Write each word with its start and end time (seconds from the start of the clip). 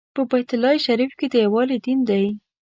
په 0.15 0.21
بیت 0.29 0.49
الله 0.55 0.73
شریف 0.87 1.11
کې 1.19 1.27
د 1.29 1.35
یووالي 1.45 1.77
دین 1.85 1.99
دی. 2.09 2.25